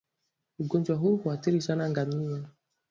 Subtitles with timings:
[0.59, 2.43] Ugonjwa huu huathiri sana ngamia